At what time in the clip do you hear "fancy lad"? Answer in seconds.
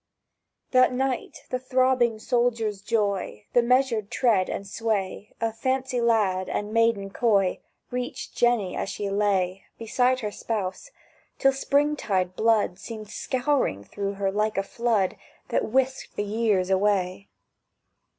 5.59-6.49